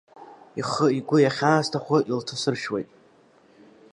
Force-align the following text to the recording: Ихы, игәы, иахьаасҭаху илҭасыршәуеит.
Ихы, 0.59 0.87
игәы, 0.97 1.17
иахьаасҭаху 1.21 1.99
илҭасыршәуеит. 2.11 2.89